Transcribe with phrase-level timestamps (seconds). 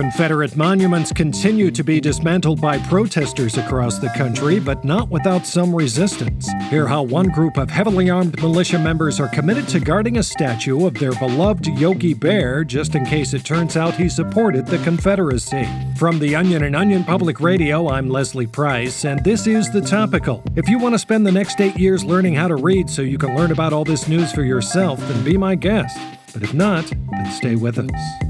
[0.00, 5.76] Confederate monuments continue to be dismantled by protesters across the country, but not without some
[5.76, 6.48] resistance.
[6.70, 10.86] Hear how one group of heavily armed militia members are committed to guarding a statue
[10.86, 15.68] of their beloved Yogi Bear just in case it turns out he supported the Confederacy.
[15.98, 20.42] From the Onion and Onion Public Radio, I'm Leslie Price, and this is The Topical.
[20.56, 23.18] If you want to spend the next eight years learning how to read so you
[23.18, 25.98] can learn about all this news for yourself, then be my guest.
[26.32, 28.29] But if not, then stay with us.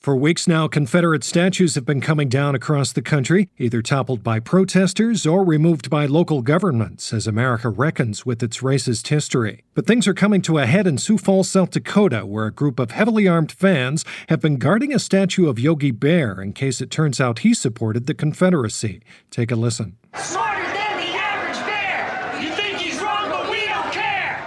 [0.00, 4.40] For weeks now, Confederate statues have been coming down across the country, either toppled by
[4.40, 9.62] protesters or removed by local governments as America reckons with its racist history.
[9.74, 12.78] But things are coming to a head in Sioux Falls, South Dakota, where a group
[12.78, 16.90] of heavily armed fans have been guarding a statue of Yogi Bear in case it
[16.90, 19.02] turns out he supported the Confederacy.
[19.30, 19.98] Take a listen.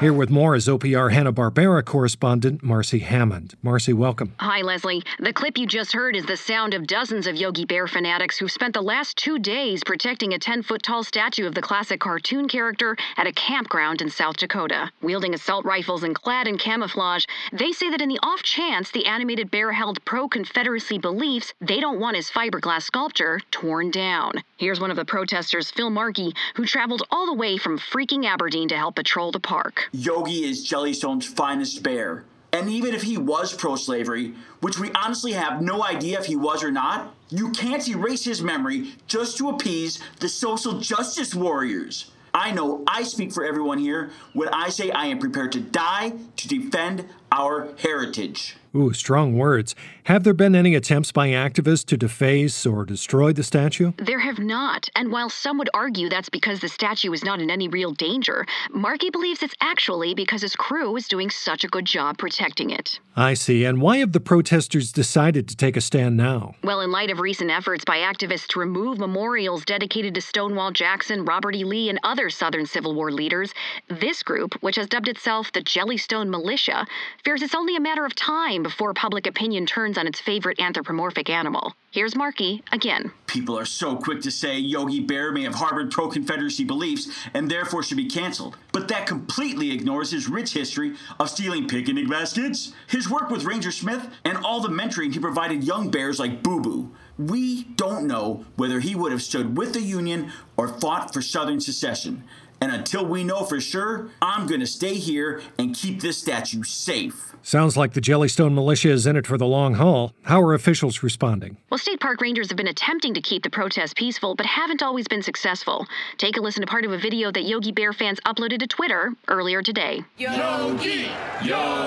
[0.04, 3.56] Here with more is OPR Hanna-Barbera correspondent Marcy Hammond.
[3.64, 4.34] Marcy, welcome.
[4.38, 5.02] Hi, Leslie.
[5.20, 8.52] The clip you just heard is the sound of dozens of Yogi Bear fanatics who've
[8.52, 12.98] spent the last two days protecting a 10-foot tall statue of the classic cartoon character
[13.16, 14.92] at a campground in South Dakota.
[15.02, 19.06] Wielding assault rifles and clad in camouflage, they say that in the off chance the
[19.06, 24.34] animated bear held pro-Confederacy beliefs, they don't want his fiberglass sculpture torn down.
[24.58, 28.68] Here's one of the protesters, Phil Markey, who traveled all the way from freaking Aberdeen
[28.68, 29.90] to help patrol the park.
[29.96, 32.26] Yogi is Jellystone's finest bear.
[32.52, 36.36] And even if he was pro slavery, which we honestly have no idea if he
[36.36, 42.12] was or not, you can't erase his memory just to appease the social justice warriors.
[42.34, 46.14] I know I speak for everyone here when I say I am prepared to die
[46.38, 48.56] to defend our heritage.
[48.76, 49.76] Ooh, strong words.
[50.06, 53.92] Have there been any attempts by activists to deface or destroy the statue?
[53.98, 54.90] There have not.
[54.96, 58.48] And while some would argue that's because the statue is not in any real danger,
[58.72, 63.00] Markey believes it's actually because his crew is doing such a good job protecting it.
[63.16, 63.64] I see.
[63.64, 66.56] And why have the protesters decided to take a stand now?
[66.64, 71.26] Well, in light of recent efforts by activists to remove memorials dedicated to Stonewall Jackson,
[71.26, 71.64] Robert E.
[71.64, 73.54] Lee, and other Southern Civil War leaders,
[73.88, 76.88] this group, which has dubbed itself the Jellystone Militia,
[77.24, 81.30] fears it's only a matter of time before public opinion turns on its favorite anthropomorphic
[81.30, 81.74] animal.
[81.92, 83.12] Here's Markey again.
[83.28, 87.50] People are so quick to say Yogi Bear may have harbored pro Confederacy beliefs and
[87.50, 88.58] therefore should be canceled.
[88.72, 93.72] But that completely ignores his rich history of stealing picnic baskets, his work with Ranger
[93.72, 96.92] Smith, and all the mentoring he provided young bears like Boo Boo.
[97.18, 101.62] We don't know whether he would have stood with the Union or fought for Southern
[101.62, 102.24] secession.
[102.64, 106.64] And until we know for sure, I'm going to stay here and keep this statue
[106.64, 107.36] safe.
[107.42, 110.14] Sounds like the Jellystone militia is in it for the long haul.
[110.22, 111.58] How are officials responding?
[111.70, 115.10] Well, state park rangers have been attempting to keep the protest peaceful, but haven't always
[115.10, 115.86] been successful.
[116.18, 119.12] Take a listen to part of a video that Yogi Bear fans uploaded to Twitter
[119.28, 120.06] earlier today.
[120.18, 121.10] Yogi!
[121.44, 121.83] Yogi!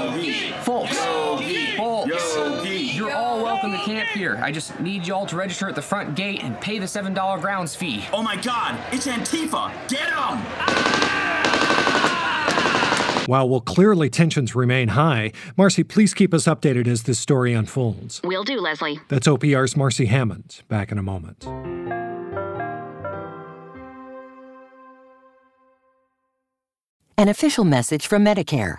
[4.17, 4.41] Here.
[4.43, 7.77] I just need y'all to register at the front gate and pay the $7 grounds
[7.77, 8.05] fee.
[8.13, 9.71] Oh my god, it's Antifa!
[9.89, 11.47] Get him!
[13.27, 18.21] While well, clearly tensions remain high, Marcy, please keep us updated as this story unfolds.
[18.23, 19.01] Will do, Leslie.
[19.09, 20.63] That's OPR's Marcy Hammond.
[20.69, 21.45] Back in a moment.
[27.19, 28.79] An official message from Medicare.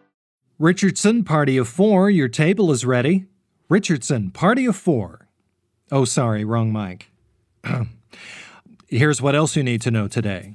[0.61, 3.25] Richardson, party of four, your table is ready.
[3.67, 5.27] Richardson, party of four.
[5.91, 7.09] Oh, sorry, wrong mic.
[8.87, 10.53] Here's what else you need to know today.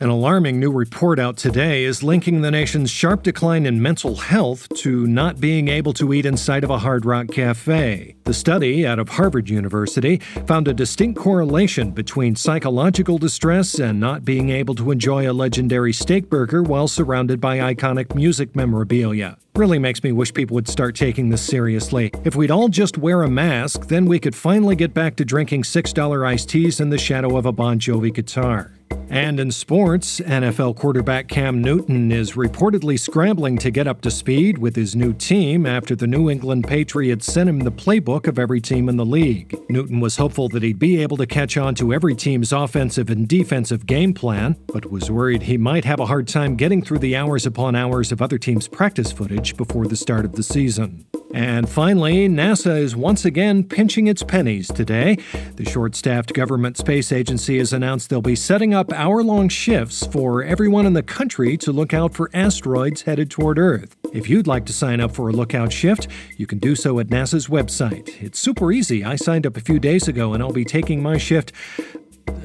[0.00, 4.68] An alarming new report out today is linking the nation's sharp decline in mental health
[4.76, 8.14] to not being able to eat inside of a Hard Rock cafe.
[8.22, 14.24] The study out of Harvard University found a distinct correlation between psychological distress and not
[14.24, 19.36] being able to enjoy a legendary steak burger while surrounded by iconic music memorabilia.
[19.56, 22.12] Really makes me wish people would start taking this seriously.
[22.22, 25.64] If we'd all just wear a mask, then we could finally get back to drinking
[25.64, 28.70] $6 iced teas in the shadow of a Bon Jovi guitar.
[29.10, 34.58] And in sports, NFL quarterback Cam Newton is reportedly scrambling to get up to speed
[34.58, 38.60] with his new team after the New England Patriots sent him the playbook of every
[38.60, 39.58] team in the league.
[39.70, 43.26] Newton was hopeful that he'd be able to catch on to every team's offensive and
[43.26, 47.16] defensive game plan, but was worried he might have a hard time getting through the
[47.16, 51.06] hours upon hours of other teams' practice footage before the start of the season.
[51.34, 55.18] And finally, NASA is once again pinching its pennies today.
[55.56, 60.06] The short staffed government space agency has announced they'll be setting up hour long shifts
[60.06, 63.96] for everyone in the country to look out for asteroids headed toward Earth.
[64.12, 67.08] If you'd like to sign up for a lookout shift, you can do so at
[67.08, 68.22] NASA's website.
[68.22, 69.04] It's super easy.
[69.04, 71.52] I signed up a few days ago and I'll be taking my shift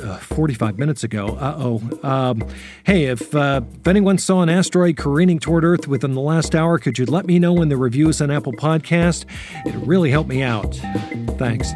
[0.02, 1.38] uh, 45 minutes ago.
[1.40, 2.00] Uh oh.
[2.04, 2.48] Um,
[2.86, 6.78] hey, if, uh, if anyone saw an asteroid careening toward Earth within the last hour,
[6.80, 9.26] could you let me know in the reviews on Apple Podcast?
[9.66, 10.76] It'd really help me out.
[11.38, 11.72] Thanks.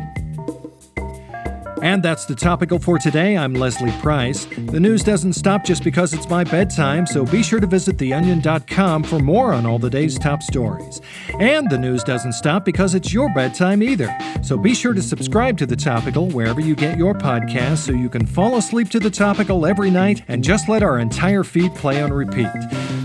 [1.81, 3.37] And that's the topical for today.
[3.37, 4.45] I'm Leslie Price.
[4.45, 9.03] The news doesn't stop just because it's my bedtime, so be sure to visit theonion.com
[9.03, 11.01] for more on all the day's top stories.
[11.39, 14.15] And the news doesn't stop because it's your bedtime either.
[14.41, 18.09] So be sure to subscribe to The Topical wherever you get your podcasts so you
[18.09, 22.01] can fall asleep to The Topical every night and just let our entire feed play
[22.01, 22.47] on repeat.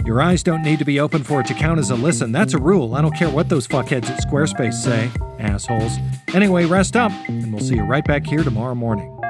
[0.06, 2.32] Your eyes don't need to be open for it to count as a listen.
[2.32, 2.94] That's a rule.
[2.94, 5.10] I don't care what those fuckheads at Squarespace say.
[5.38, 5.98] Assholes.
[6.34, 9.21] Anyway, rest up, and we'll see you right back here tomorrow morning.